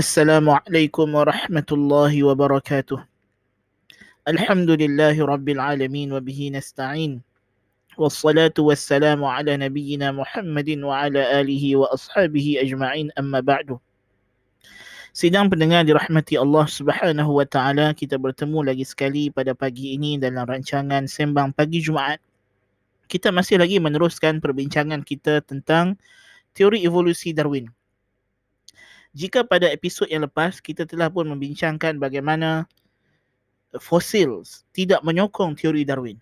[0.00, 3.04] Assalamualaikum warahmatullahi wabarakatuh.
[4.24, 7.20] Alhamdulillahi rabbil alamin wa bihi nasta'in.
[8.00, 13.76] Wassalatu wassalamu ala nabiyyina Muhammadin wa ala alihi wa ashabihi ajma'in amma ba'du.
[15.12, 20.48] Sidang pendengar dirahmati Allah Subhanahu wa taala, kita bertemu lagi sekali pada pagi ini dalam
[20.48, 22.24] rancangan sembang pagi Jumaat.
[23.04, 26.00] Kita masih lagi meneruskan perbincangan kita tentang
[26.56, 27.68] teori evolusi Darwin.
[29.10, 32.70] Jika pada episod yang lepas kita telah pun membincangkan bagaimana
[33.78, 36.18] fosil tidak menyokong teori Darwin.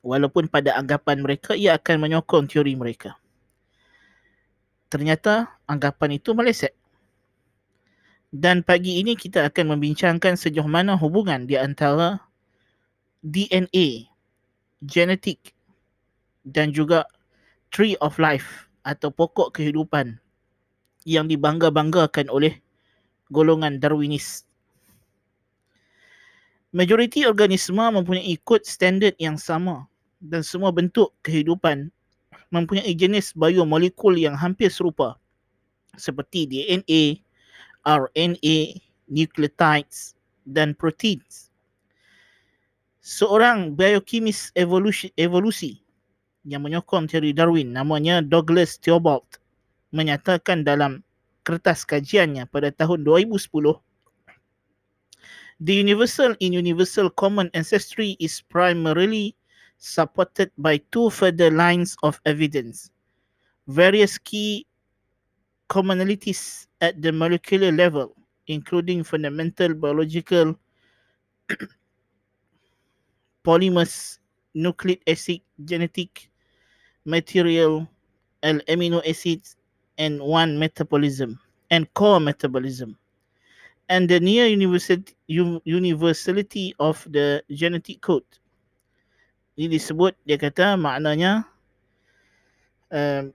[0.00, 3.20] Walaupun pada anggapan mereka ia akan menyokong teori mereka.
[4.88, 6.72] Ternyata anggapan itu meleset.
[8.28, 12.20] Dan pagi ini kita akan membincangkan sejauh mana hubungan di antara
[13.24, 14.08] DNA,
[14.84, 15.52] genetik
[16.44, 17.08] dan juga
[17.72, 20.20] tree of life atau pokok kehidupan
[21.08, 22.60] yang dibangga-banggakan oleh
[23.32, 24.44] golongan Darwinis.
[26.76, 29.88] Majoriti organisma mempunyai kod standard yang sama
[30.20, 31.88] dan semua bentuk kehidupan
[32.52, 35.16] mempunyai jenis biomolekul yang hampir serupa
[35.96, 37.24] seperti DNA,
[37.88, 38.56] RNA,
[39.08, 40.12] nucleotides
[40.44, 41.48] dan proteins.
[43.00, 45.80] Seorang biokimis evolusi, evolusi
[46.44, 49.24] yang menyokong teori Darwin namanya Douglas Theobald
[49.90, 51.00] menyatakan dalam
[51.44, 53.80] kertas kajiannya pada tahun 2010
[55.58, 59.34] The universal in universal common ancestry is primarily
[59.82, 62.94] supported by two further lines of evidence.
[63.66, 64.70] Various key
[65.66, 68.14] commonalities at the molecular level,
[68.46, 70.54] including fundamental biological
[73.44, 74.22] polymers,
[74.54, 76.30] nucleic acid, genetic
[77.04, 77.82] material,
[78.46, 79.57] and amino acids,
[79.98, 81.38] and one metabolism
[81.70, 82.96] and core metabolism.
[83.88, 85.16] And the near universality,
[85.64, 88.26] universality of the genetic code.
[89.58, 91.42] Ini disebut, dia kata maknanya
[92.94, 93.34] um,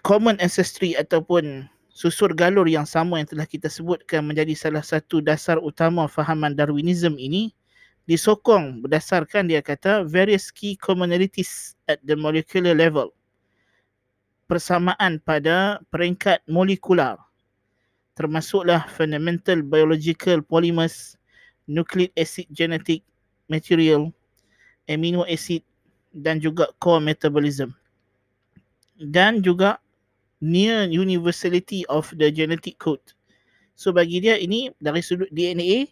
[0.00, 5.58] common ancestry ataupun susur galur yang sama yang telah kita sebutkan menjadi salah satu dasar
[5.58, 7.50] utama fahaman Darwinism ini
[8.06, 13.10] disokong berdasarkan dia kata various key commonalities at the molecular level
[14.48, 17.20] persamaan pada peringkat molekular
[18.16, 21.14] termasuklah fundamental biological polymers
[21.70, 23.04] nucleic acid genetic
[23.46, 24.10] material
[24.90, 25.62] amino acid
[26.10, 27.70] dan juga core metabolism
[28.98, 29.78] dan juga
[30.42, 33.02] near universality of the genetic code.
[33.78, 35.86] So bagi dia ini dari sudut DNA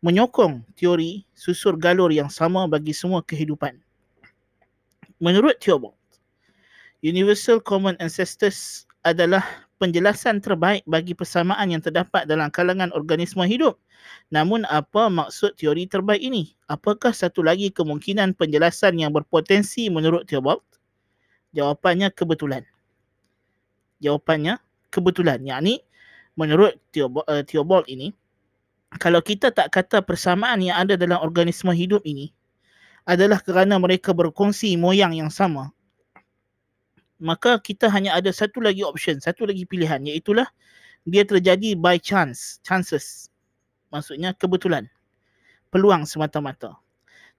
[0.00, 3.76] menyokong teori susur galur yang sama bagi semua kehidupan.
[5.22, 5.94] Menurut Theobald,
[7.02, 9.42] Universal Common Ancestors adalah
[9.82, 13.76] penjelasan terbaik bagi persamaan yang terdapat dalam kalangan organisma hidup.
[14.30, 16.54] Namun apa maksud teori terbaik ini?
[16.70, 20.62] Apakah satu lagi kemungkinan penjelasan yang berpotensi menurut Theobald?
[21.50, 22.62] Jawapannya kebetulan
[24.02, 24.58] jawapannya
[24.90, 25.38] kebetulan.
[25.46, 25.74] Yang ni
[26.34, 28.10] menurut eh, Theobald ini,
[28.98, 32.34] kalau kita tak kata persamaan yang ada dalam organisma hidup ini
[33.06, 35.70] adalah kerana mereka berkongsi moyang yang sama,
[37.22, 40.50] maka kita hanya ada satu lagi option, satu lagi pilihan iaitulah
[41.06, 43.30] dia terjadi by chance, chances.
[43.94, 44.90] Maksudnya kebetulan.
[45.70, 46.76] Peluang semata-mata.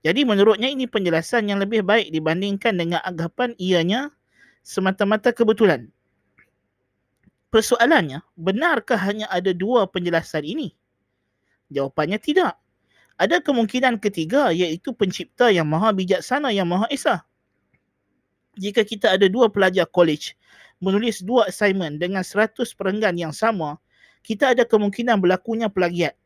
[0.02, 4.10] Jadi menurutnya ini penjelasan yang lebih baik dibandingkan dengan anggapan ianya
[4.64, 5.92] semata-mata kebetulan
[7.54, 10.74] persoalannya, benarkah hanya ada dua penjelasan ini?
[11.70, 12.58] Jawapannya tidak.
[13.22, 17.22] Ada kemungkinan ketiga iaitu pencipta yang maha bijaksana yang maha esa.
[18.54, 20.38] Jika kita ada dua pelajar college
[20.84, 23.80] menulis dua assignment dengan seratus perenggan yang sama,
[24.20, 26.20] kita ada kemungkinan berlakunya pelagiat.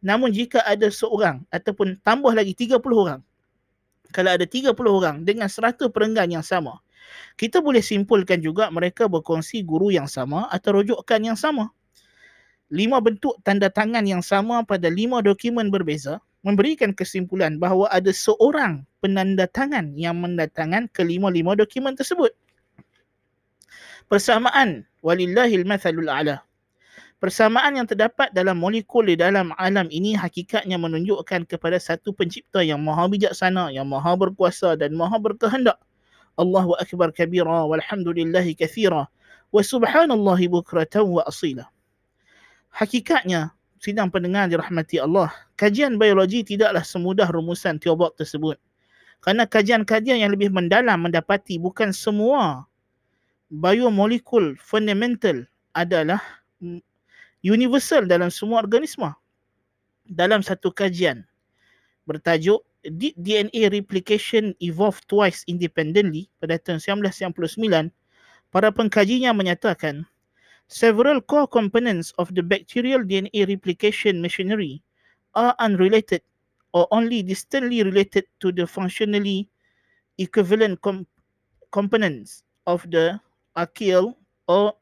[0.00, 3.20] Namun jika ada seorang ataupun tambah lagi 30 orang,
[4.08, 6.80] kalau ada 30 orang dengan seratus perenggan yang sama,
[7.36, 11.68] kita boleh simpulkan juga mereka berkongsi guru yang sama atau rujukan yang sama.
[12.72, 18.84] Lima bentuk tanda tangan yang sama pada lima dokumen berbeza memberikan kesimpulan bahawa ada seorang
[18.98, 22.34] penanda tangan yang mendatangan kelima-lima dokumen tersebut.
[24.08, 26.42] Persamaan walillahil mathalul a'la.
[27.18, 32.78] Persamaan yang terdapat dalam molekul di dalam alam ini hakikatnya menunjukkan kepada satu pencipta yang
[32.78, 35.82] maha bijaksana, yang maha berkuasa dan maha berkehendak.
[36.38, 39.10] Allahu akbar kabira walhamdulillahi kathira
[39.50, 41.66] wa subhanallahi bukratan wa asila.
[42.70, 43.50] Hakikatnya,
[43.82, 48.62] sidang pendengar dirahmati Allah, kajian biologi tidaklah semudah rumusan Theobald tersebut.
[49.18, 52.68] Kerana kajian-kajian yang lebih mendalam mendapati bukan semua
[53.50, 55.42] biomolekul fundamental
[55.74, 56.22] adalah
[57.42, 59.16] universal dalam semua organisma.
[60.08, 61.26] Dalam satu kajian
[62.08, 67.90] bertajuk Did DNA Replication Evolve Twice Independently pada tahun 1999,
[68.54, 70.06] para pengkajinya menyatakan
[70.70, 74.80] several core components of the bacterial DNA replication machinery
[75.34, 76.22] are unrelated
[76.72, 79.48] or only distantly related to the functionally
[80.18, 81.06] equivalent com-
[81.70, 83.16] components of the
[83.56, 84.18] archaeal
[84.48, 84.74] or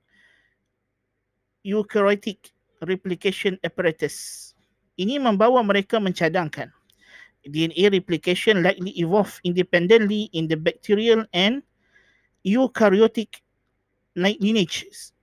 [1.67, 2.51] eukaryotic
[2.83, 4.53] replication apparatus.
[4.97, 6.73] Ini membawa mereka mencadangkan
[7.47, 11.63] DNA replication likely evolve independently in the bacterial and
[12.43, 13.39] eukaryotic
[14.19, 15.15] lineages.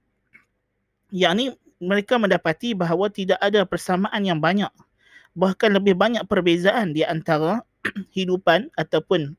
[1.11, 1.45] Yang ini
[1.83, 4.71] mereka mendapati bahawa tidak ada persamaan yang banyak
[5.33, 7.65] bahkan lebih banyak perbezaan di antara
[8.17, 9.33] hidupan ataupun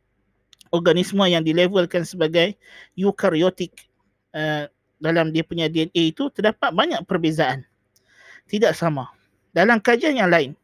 [0.75, 2.59] organisma yang dilabelkan sebagai
[2.99, 3.87] eukaryotik
[4.35, 4.67] uh,
[4.99, 7.63] dalam dia punya DNA itu terdapat banyak perbezaan.
[8.51, 9.09] Tidak sama.
[9.55, 10.59] Dalam kajian yang lain,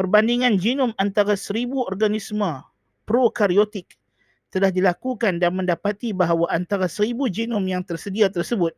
[0.00, 2.64] perbandingan genom antara seribu organisma
[3.04, 4.00] prokaryotik
[4.48, 8.72] telah dilakukan dan mendapati bahawa antara seribu genom yang tersedia tersebut,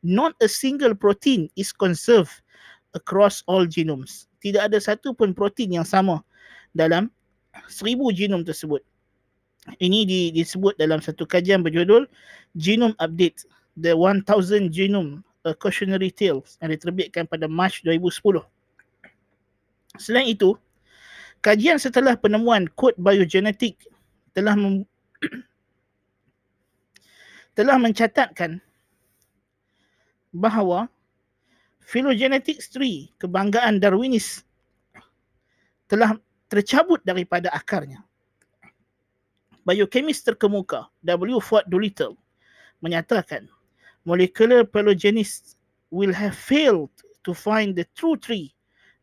[0.00, 2.45] not a single protein is conserved
[2.96, 4.26] across all genomes.
[4.40, 6.24] Tidak ada satu pun protein yang sama
[6.72, 7.12] dalam
[7.68, 8.80] seribu genom tersebut.
[9.76, 12.06] Ini di, disebut dalam satu kajian berjudul
[12.54, 13.44] Genome Update,
[13.74, 18.42] The 1000 Genome A Cautionary Tales yang diterbitkan pada Mac 2010.
[19.98, 20.54] Selain itu,
[21.42, 23.90] kajian setelah penemuan kod biogenetik
[24.34, 24.86] telah mem-
[27.58, 28.62] telah mencatatkan
[30.30, 30.86] bahawa
[31.86, 34.42] phylogenetics tree kebanggaan Darwinis
[35.86, 36.18] telah
[36.50, 38.02] tercabut daripada akarnya.
[39.66, 41.38] Biokemis terkemuka W.
[41.42, 42.18] Ford Doolittle
[42.82, 43.46] menyatakan
[44.06, 45.58] molecular phylogenists
[45.90, 46.90] will have failed
[47.26, 48.54] to find the true tree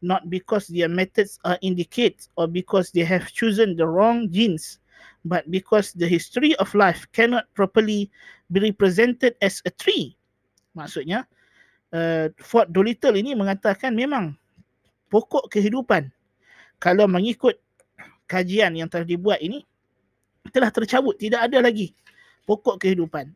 [0.03, 4.83] not because their methods are indicate or because they have chosen the wrong genes,
[5.23, 8.11] but because the history of life cannot properly
[8.51, 10.19] be represented as a tree.
[10.75, 11.23] Maksudnya,
[11.93, 14.33] uh, Fort Dolittle ini mengatakan memang
[15.13, 16.09] pokok kehidupan
[16.81, 17.55] kalau mengikut
[18.27, 19.63] kajian yang telah dibuat ini
[20.51, 21.95] telah tercabut, tidak ada lagi
[22.43, 23.31] pokok kehidupan.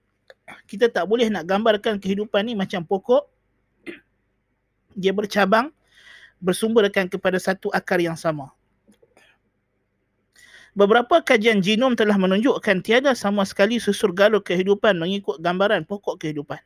[0.68, 3.28] Kita tak boleh nak gambarkan kehidupan ni macam pokok
[4.98, 5.72] dia bercabang
[6.42, 8.52] bersumberkan kepada satu akar yang sama.
[10.78, 16.62] Beberapa kajian genom telah menunjukkan tiada sama sekali susur galur kehidupan mengikut gambaran pokok kehidupan.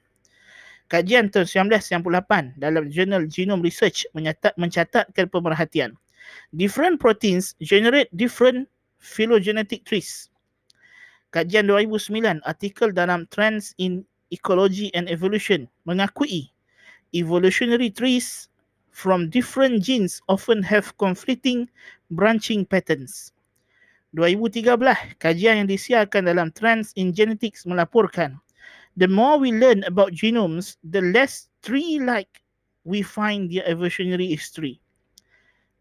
[0.91, 5.95] Kajian tahun 1998 dalam jurnal Genome Research menyatat, mencatatkan pemerhatian.
[6.51, 8.67] Different proteins generate different
[8.99, 10.27] phylogenetic trees.
[11.31, 14.03] Kajian 2009 artikel dalam Trends in
[14.35, 16.51] Ecology and Evolution mengakui
[17.15, 18.51] evolutionary trees
[18.91, 21.71] from different genes often have conflicting
[22.11, 23.31] branching patterns.
[24.11, 28.35] 2013, kajian yang disiarkan dalam Trends in Genetics melaporkan,
[28.97, 32.41] the more we learn about genomes, the less tree-like
[32.83, 34.81] we find their evolutionary history.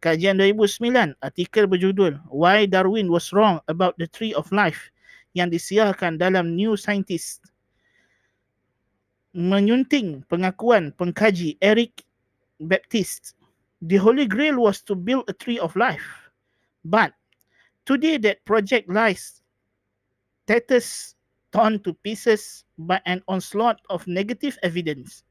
[0.00, 4.88] Kajian 2009, artikel berjudul Why Darwin Was Wrong About the Tree of Life
[5.36, 7.44] yang disiarkan dalam New Scientist
[9.30, 12.02] menyunting pengakuan pengkaji Eric
[12.58, 13.38] Baptist,
[13.84, 16.02] the Holy Grail was to build a tree of life.
[16.82, 17.14] But
[17.86, 19.40] today that project lies
[20.50, 21.14] tatters
[21.50, 25.22] torn to pieces by an onslaught of negative evidence.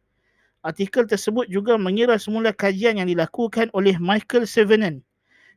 [0.64, 5.00] Artikel tersebut juga mengira semula kajian yang dilakukan oleh Michael Sevenin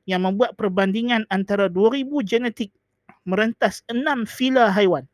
[0.06, 2.70] yang membuat perbandingan antara 2000 genetik
[3.26, 5.06] merentas enam fila haiwan.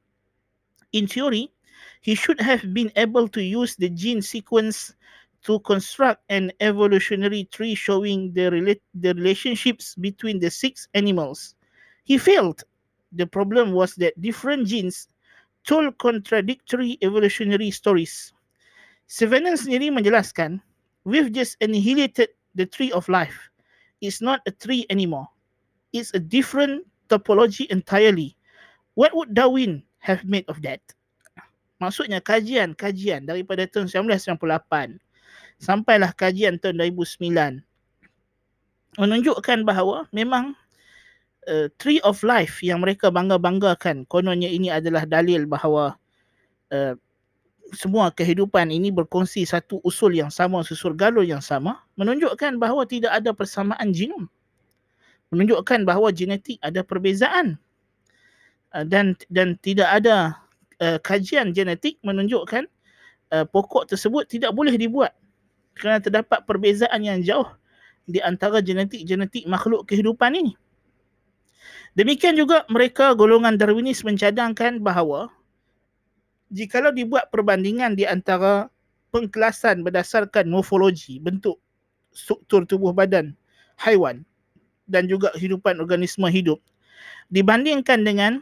[0.93, 1.52] In theory,
[2.00, 4.97] he should have been able to use the gene sequence
[5.45, 11.55] to construct an evolutionary tree showing the, rela- the relationships between the six animals.
[12.05, 12.64] He failed.
[13.12, 15.09] The problem was that different genes
[15.69, 18.33] told contradictory evolutionary stories.
[19.05, 20.65] Sevenin sendiri menjelaskan,
[21.05, 23.53] we've just annihilated the tree of life.
[24.01, 25.29] It's not a tree anymore.
[25.93, 28.33] It's a different topology entirely.
[28.97, 30.81] What would Darwin have made of that?
[31.79, 34.99] Maksudnya kajian-kajian daripada tahun 1998
[35.59, 37.63] sampailah kajian tahun 2009
[38.99, 40.59] menunjukkan bahawa memang
[41.49, 44.05] uh, tree of life yang mereka bangga-banggakan.
[44.07, 45.97] Kononnya ini adalah dalil bahawa
[46.71, 46.95] uh,
[47.73, 53.12] semua kehidupan ini berkongsi satu usul yang sama, susur galur yang sama menunjukkan bahawa tidak
[53.17, 54.28] ada persamaan genom
[55.28, 57.61] menunjukkan bahawa genetik ada perbezaan.
[58.69, 60.37] Uh, dan dan tidak ada
[60.85, 62.69] uh, kajian genetik menunjukkan
[63.33, 65.17] uh, pokok tersebut tidak boleh dibuat
[65.73, 67.49] kerana terdapat perbezaan yang jauh
[68.05, 70.52] di antara genetik-genetik makhluk kehidupan ini.
[71.99, 75.35] Demikian juga mereka golongan Darwinis mencadangkan bahawa
[76.55, 78.71] jikalau dibuat perbandingan di antara
[79.11, 81.59] pengkelasan berdasarkan morfologi, bentuk
[82.14, 83.35] struktur tubuh badan
[83.83, 84.23] haiwan
[84.87, 86.62] dan juga kehidupan organisma hidup
[87.35, 88.33] dibandingkan dengan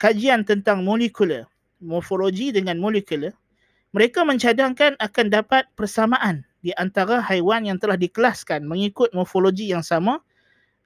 [0.00, 1.44] kajian tentang molekular,
[1.84, 3.36] morfologi dengan molekular,
[3.92, 10.24] mereka mencadangkan akan dapat persamaan di antara haiwan yang telah dikelaskan mengikut morfologi yang sama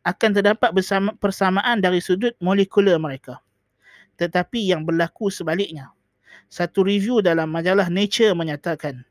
[0.07, 3.41] akan terdapat bersama, persamaan dari sudut molekular mereka.
[4.17, 5.93] Tetapi yang berlaku sebaliknya.
[6.51, 9.07] Satu review dalam majalah Nature menyatakan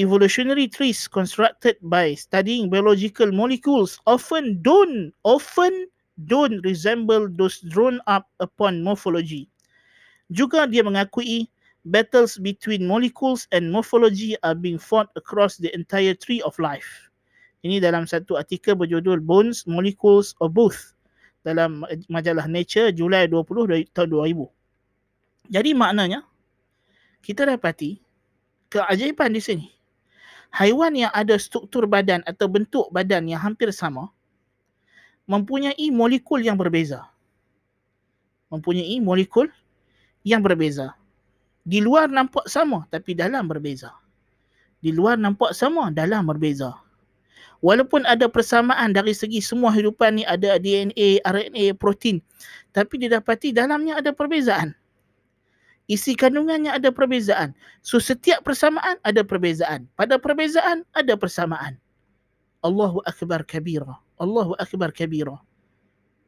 [0.00, 5.86] evolutionary trees constructed by studying biological molecules often don't often
[6.24, 9.48] don't resemble those drawn up upon morphology.
[10.32, 11.48] Juga dia mengakui
[11.84, 17.11] battles between molecules and morphology are being fought across the entire tree of life.
[17.62, 20.98] Ini dalam satu artikel berjudul Bones, Molecules or Both
[21.46, 24.50] dalam majalah Nature Julai 20 tahun 2000.
[25.50, 26.26] Jadi maknanya
[27.22, 28.02] kita dapati
[28.66, 29.66] keajaiban di sini.
[30.52, 34.12] Haiwan yang ada struktur badan atau bentuk badan yang hampir sama
[35.24, 37.08] mempunyai molekul yang berbeza.
[38.52, 39.48] Mempunyai molekul
[40.26, 40.92] yang berbeza.
[41.62, 43.94] Di luar nampak sama tapi dalam berbeza.
[44.82, 46.81] Di luar nampak sama dalam berbeza.
[47.62, 52.18] Walaupun ada persamaan dari segi semua hidupan ni ada DNA, RNA, protein.
[52.74, 54.74] Tapi didapati dalamnya ada perbezaan.
[55.86, 57.54] Isi kandungannya ada perbezaan.
[57.86, 59.86] So setiap persamaan ada perbezaan.
[59.94, 61.78] Pada perbezaan ada persamaan.
[62.66, 63.98] Allahu Akbar kabira.
[64.18, 65.38] Allahu Akbar kabira.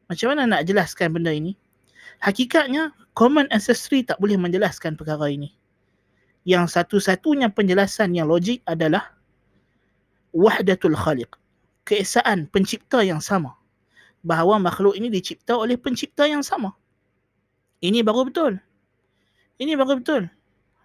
[0.07, 1.55] Macam mana nak jelaskan benda ini?
[2.23, 5.51] Hakikatnya common ancestry tak boleh menjelaskan perkara ini.
[6.45, 9.14] Yang satu-satunya penjelasan yang logik adalah
[10.35, 11.31] wahdatul khaliq.
[11.87, 13.55] Keesaan pencipta yang sama.
[14.25, 16.75] Bahawa makhluk ini dicipta oleh pencipta yang sama.
[17.79, 18.59] Ini baru betul.
[19.55, 20.27] Ini baru betul.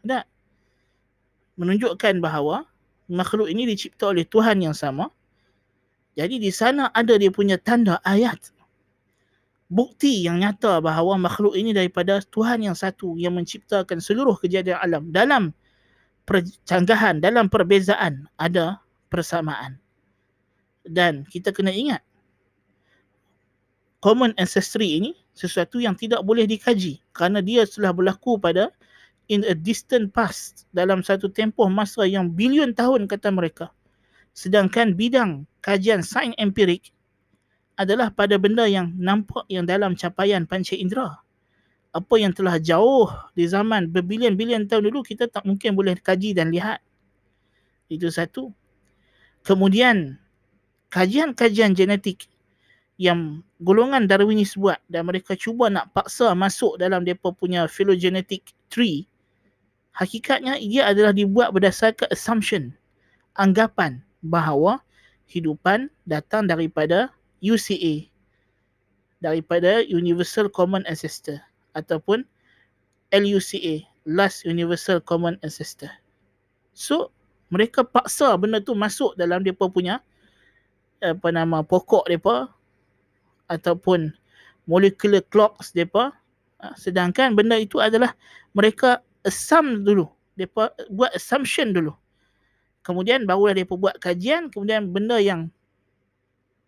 [0.06, 0.24] Tak?
[1.58, 2.68] Menunjukkan bahawa
[3.10, 5.10] makhluk ini dicipta oleh Tuhan yang sama.
[6.14, 8.52] Jadi di sana ada dia punya tanda ayat.
[9.70, 15.02] Bukti yang nyata bahawa makhluk ini daripada Tuhan yang satu yang menciptakan seluruh kejadian alam.
[15.14, 15.54] Dalam
[16.26, 19.76] percanggahan, dalam perbezaan ada persamaan.
[20.86, 22.00] Dan kita kena ingat,
[24.00, 28.72] common ancestry ini sesuatu yang tidak boleh dikaji kerana dia telah berlaku pada
[29.30, 33.70] in a distant past dalam satu tempoh masa yang bilion tahun kata mereka.
[34.34, 36.90] Sedangkan bidang kajian sains empirik
[37.78, 41.20] adalah pada benda yang nampak yang dalam capaian panca indera.
[41.90, 46.54] Apa yang telah jauh di zaman berbilion-bilion tahun dulu kita tak mungkin boleh kaji dan
[46.54, 46.78] lihat.
[47.90, 48.54] Itu satu.
[49.46, 50.20] Kemudian
[50.92, 52.28] kajian-kajian genetik
[53.00, 59.08] yang golongan Darwinis buat dan mereka cuba nak paksa masuk dalam mereka punya phylogenetic tree
[59.96, 62.76] hakikatnya ia adalah dibuat berdasarkan assumption
[63.40, 64.84] anggapan bahawa
[65.24, 67.08] hidupan datang daripada
[67.40, 68.04] UCA
[69.24, 71.40] daripada Universal Common Ancestor
[71.72, 72.24] ataupun
[73.12, 75.92] LUCA Last Universal Common Ancestor.
[76.72, 77.12] So
[77.50, 79.98] mereka paksa benda tu masuk dalam depa punya
[81.02, 82.46] apa nama pokok depa
[83.50, 84.14] ataupun
[84.70, 86.14] molecular clocks depa.
[86.62, 88.14] Ha, sedangkan benda itu adalah
[88.54, 90.06] mereka assume dulu
[90.38, 91.92] depa buat assumption dulu.
[92.86, 95.50] Kemudian barulah depa buat kajian kemudian benda yang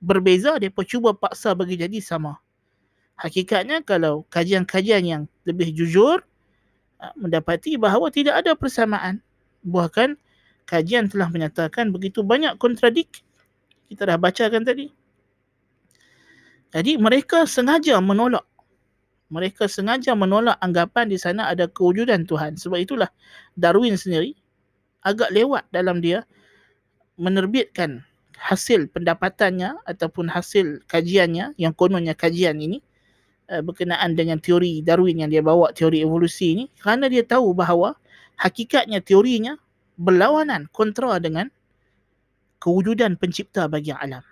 [0.03, 2.43] berbeza depa cuba paksa bagi jadi sama.
[3.23, 6.27] Hakikatnya kalau kajian-kajian yang lebih jujur
[6.99, 9.23] ha, mendapati bahawa tidak ada persamaan.
[9.63, 10.19] Bahkan
[10.65, 13.23] kajian telah menyatakan begitu banyak kontradik.
[13.89, 14.89] Kita dah bacakan tadi.
[16.73, 18.49] Jadi mereka sengaja menolak.
[19.29, 22.57] Mereka sengaja menolak anggapan di sana ada kewujudan Tuhan.
[22.57, 23.09] Sebab itulah
[23.57, 24.33] Darwin sendiri
[25.05, 26.25] agak lewat dalam dia
[27.21, 28.01] menerbitkan
[28.39, 32.83] hasil pendapatannya ataupun hasil kajiannya yang kononnya kajian ini
[33.53, 37.95] uh, berkenaan dengan teori Darwin yang dia bawa teori evolusi ini kerana dia tahu bahawa
[38.41, 39.55] hakikatnya teorinya
[40.01, 41.53] berlawanan kontra dengan
[42.63, 44.23] kewujudan pencipta bagi alam.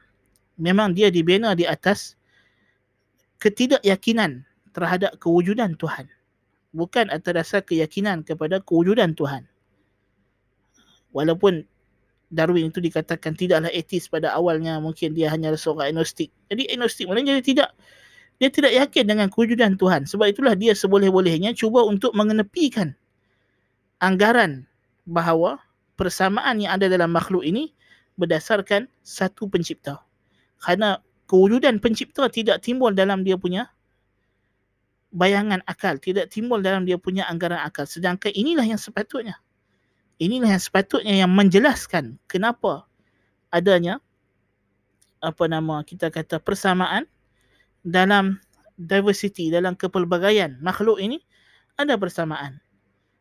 [0.61, 2.15] Memang dia dibina di atas
[3.41, 4.45] ketidakyakinan
[4.77, 6.07] terhadap kewujudan Tuhan.
[6.71, 9.43] Bukan atas dasar keyakinan kepada kewujudan Tuhan.
[11.11, 11.67] Walaupun
[12.31, 16.31] Darwin itu dikatakan tidaklah etis pada awalnya, mungkin dia hanya seorang agnostik.
[16.47, 17.71] Jadi agnostik maknanya dia tidak
[18.39, 20.07] dia tidak yakin dengan kewujudan Tuhan.
[20.07, 22.95] Sebab itulah dia seboleh-bolehnya cuba untuk mengenepikan
[23.99, 24.70] anggaran
[25.05, 25.61] bahawa
[26.01, 27.73] persamaan yang ada dalam makhluk ini
[28.17, 30.01] berdasarkan satu pencipta.
[30.61, 33.69] Kerana kewujudan pencipta tidak timbul dalam dia punya
[35.11, 37.85] bayangan akal, tidak timbul dalam dia punya anggaran akal.
[37.89, 39.41] Sedangkan inilah yang sepatutnya.
[40.21, 42.85] Inilah yang sepatutnya yang menjelaskan kenapa
[43.49, 44.05] adanya
[45.21, 47.05] apa nama kita kata persamaan
[47.85, 48.41] dalam
[48.77, 51.21] diversity dalam kepelbagaian makhluk ini
[51.77, 52.61] ada persamaan.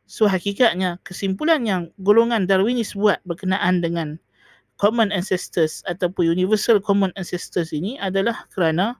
[0.10, 4.18] So hakikatnya kesimpulan yang golongan Darwinis buat berkenaan dengan
[4.82, 8.98] common ancestors ataupun universal common ancestors ini adalah kerana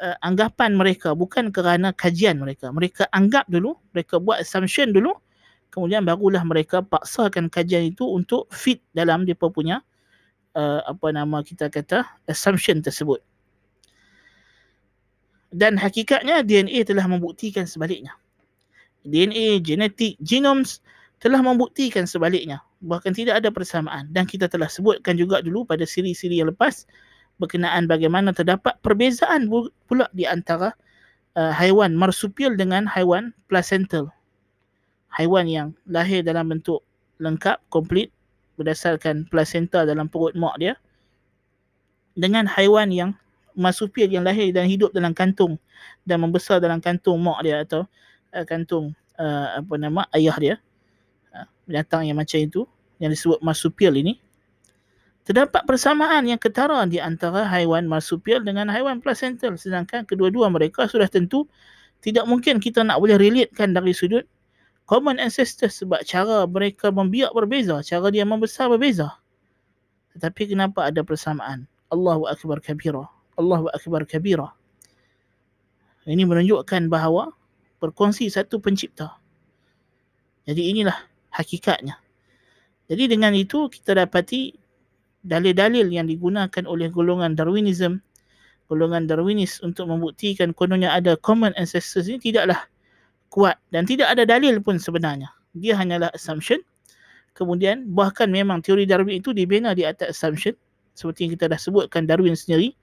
[0.00, 2.72] uh, anggapan mereka bukan kerana kajian mereka.
[2.72, 5.12] Mereka anggap dulu, mereka buat assumption dulu
[5.72, 9.80] kemudian barulah mereka paksakan kajian itu untuk fit dalam depa punya
[10.52, 13.24] uh, apa nama kita kata assumption tersebut.
[15.52, 18.16] Dan hakikatnya DNA telah membuktikan sebaliknya.
[19.02, 20.82] DNA, genetik, genomes
[21.22, 22.62] telah membuktikan sebaliknya.
[22.82, 24.10] Bahkan tidak ada persamaan.
[24.10, 26.86] Dan kita telah sebutkan juga dulu pada siri-siri yang lepas
[27.38, 29.50] berkenaan bagaimana terdapat perbezaan
[29.90, 30.74] pula di antara
[31.34, 34.10] uh, haiwan marsupial dengan haiwan placental.
[35.12, 36.80] Haiwan yang lahir dalam bentuk
[37.20, 38.10] lengkap komplit
[38.56, 40.74] berdasarkan placenta dalam perut mak dia
[42.12, 43.10] dengan haiwan yang
[43.56, 45.56] marsupial yang lahir dan hidup dalam kantung
[46.04, 47.84] dan membesar dalam kantung mak dia atau
[48.32, 50.56] uh, kantung uh, apa nama ayah dia.
[51.62, 52.66] Binatang yang macam itu
[52.98, 54.18] yang disebut marsupial ini.
[55.22, 61.06] Terdapat persamaan yang ketara di antara haiwan marsupial dengan haiwan placental sedangkan kedua-dua mereka sudah
[61.06, 61.46] tentu
[62.02, 64.26] tidak mungkin kita nak boleh relatekan dari sudut
[64.90, 69.14] common ancestors sebab cara mereka membiak berbeza cara dia membesar berbeza.
[70.18, 71.70] Tetapi kenapa ada persamaan?
[71.94, 73.06] Allahu akbar kabira.
[73.38, 74.50] Allahu akbar kabira.
[76.02, 77.30] Ini menunjukkan bahawa
[77.82, 79.18] berkongsi satu pencipta
[80.46, 80.98] jadi inilah
[81.30, 81.98] hakikatnya.
[82.90, 84.52] Jadi dengan itu kita dapati
[85.22, 88.02] dalil-dalil yang digunakan oleh golongan Darwinism,
[88.66, 92.58] golongan Darwinis untuk membuktikan kononnya ada common ancestors ini tidaklah
[93.30, 95.30] kuat dan tidak ada dalil pun sebenarnya.
[95.54, 96.58] Dia hanyalah assumption.
[97.32, 100.52] Kemudian bahkan memang teori Darwin itu dibina di atas assumption.
[100.92, 102.76] Seperti yang kita dah sebutkan Darwin sendiri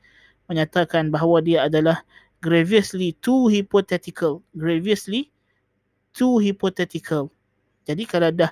[0.49, 2.01] menyatakan bahawa dia adalah
[2.39, 4.43] grievously too hypothetical.
[4.55, 5.31] Grievously
[6.15, 7.31] too hypothetical.
[7.87, 8.51] Jadi kalau dah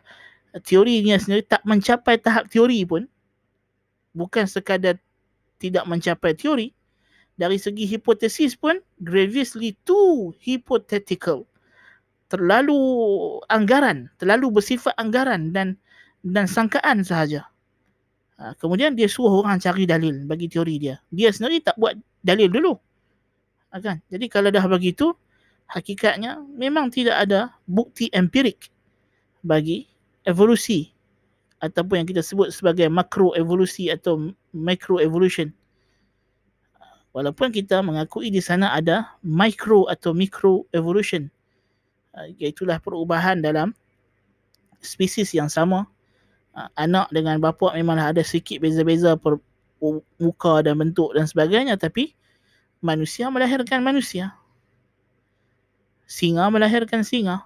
[0.64, 3.06] teorinya sendiri tak mencapai tahap teori pun
[4.18, 4.98] bukan sekadar
[5.62, 6.74] tidak mencapai teori
[7.38, 11.46] dari segi hipotesis pun grievously too hypothetical
[12.28, 12.78] terlalu
[13.54, 15.78] anggaran terlalu bersifat anggaran dan
[16.26, 17.46] dan sangkaan sahaja
[18.42, 21.94] ha, kemudian dia suruh orang cari dalil bagi teori dia dia sendiri tak buat
[22.26, 22.74] dalil dulu
[23.72, 25.14] kan jadi kalau dah begitu
[25.68, 28.72] hakikatnya memang tidak ada bukti empirik
[29.44, 29.88] bagi
[30.24, 30.92] evolusi
[31.58, 35.50] ataupun yang kita sebut sebagai makro evolusi atau micro evolution.
[37.16, 41.34] Walaupun kita mengakui di sana ada micro atau micro evolution.
[42.14, 43.74] Ah, Iaitulah perubahan dalam
[44.86, 45.90] spesies yang sama.
[46.54, 49.42] Ah, anak dengan bapa memanglah ada sedikit beza-beza per
[50.18, 52.17] muka dan bentuk dan sebagainya tapi
[52.82, 54.34] manusia melahirkan manusia.
[56.08, 57.44] Singa melahirkan singa.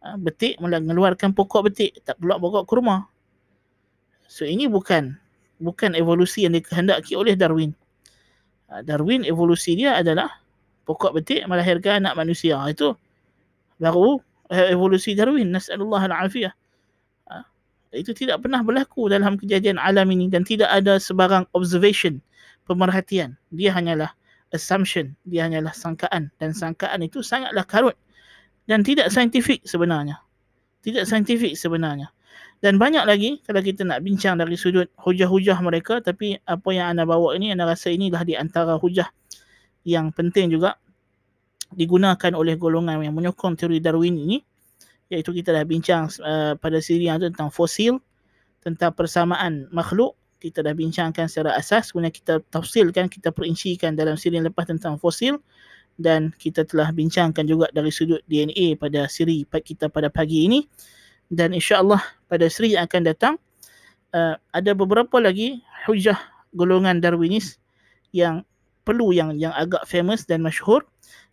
[0.00, 2.00] Ha, betik mengeluarkan pokok betik.
[2.06, 3.04] Tak pula pokok kurma.
[4.30, 5.18] So ini bukan
[5.60, 7.76] bukan evolusi yang dikehendaki oleh Darwin.
[8.72, 10.32] Ha, Darwin evolusi dia adalah
[10.88, 12.56] pokok betik melahirkan anak manusia.
[12.72, 12.96] Itu
[13.76, 14.16] baru
[14.48, 15.52] eh, evolusi Darwin.
[15.52, 16.54] Nasallallahu alafiyah.
[17.28, 17.44] Ha,
[17.92, 22.16] itu tidak pernah berlaku dalam kejadian alam ini dan tidak ada sebarang observation
[22.70, 24.14] pemerhatian dia hanyalah
[24.54, 27.98] assumption dia hanyalah sangkaan dan sangkaan itu sangatlah karut
[28.70, 30.22] dan tidak saintifik sebenarnya.
[30.86, 32.14] Tidak saintifik sebenarnya.
[32.62, 37.02] Dan banyak lagi kalau kita nak bincang dari sudut hujah-hujah mereka tapi apa yang anda
[37.08, 39.08] bawa ini anda rasa inilah di antara hujah
[39.82, 40.76] yang penting juga
[41.72, 44.38] digunakan oleh golongan yang menyokong teori Darwin ini
[45.08, 47.96] iaitu kita dah bincang uh, pada siri yang tentang fosil
[48.60, 54.40] tentang persamaan makhluk kita dah bincangkan secara asas kemudian kita tafsilkan kita perincikan dalam siri
[54.40, 55.36] yang lepas tentang fosil
[56.00, 60.64] dan kita telah bincangkan juga dari sudut DNA pada siri kita pada pagi ini.
[61.30, 63.34] Dan insya-Allah pada siri yang akan datang
[64.16, 66.18] uh, ada beberapa lagi hujah
[66.56, 67.60] golongan Darwinis
[68.10, 68.42] yang
[68.82, 70.82] perlu yang yang agak famous dan masyhur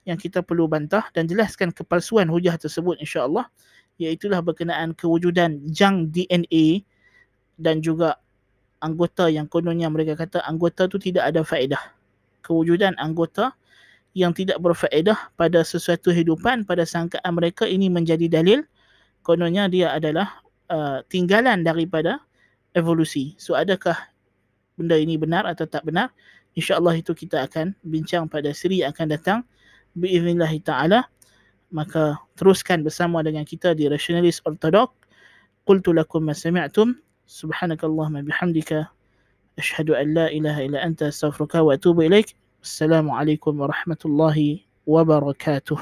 [0.06, 3.50] yang kita perlu bantah dan jelaskan kepalsuan hujah tersebut insya-Allah
[3.98, 6.86] iaitu berkenaan kewujudan jang DNA
[7.58, 8.22] dan juga
[8.84, 11.82] anggota yang kononnya mereka kata anggota tu tidak ada faedah
[12.46, 13.54] kewujudan anggota
[14.18, 18.66] yang tidak berfaedah pada sesuatu hidupan pada sangkaan mereka ini menjadi dalil
[19.22, 20.40] kononnya dia adalah
[20.72, 22.24] uh, tinggalan daripada
[22.78, 23.34] evolusi.
[23.42, 23.98] So adakah
[24.78, 26.14] benda ini benar atau tak benar?
[26.54, 29.40] InsyaAllah itu kita akan bincang pada siri yang akan datang.
[29.98, 31.06] Biiznillahi ta'ala.
[31.68, 34.96] Maka teruskan bersama dengan kita di Rationalist Orthodox.
[35.68, 36.96] Qultu lakum ma sami'tum.
[37.28, 38.88] سبحانك اللهم بحمدك
[39.58, 42.36] أشهد أن لا إله إلا أنت أستغفرك وأتوب إليك.
[42.64, 45.78] السلام عليكم ورحمة الله وبركاته.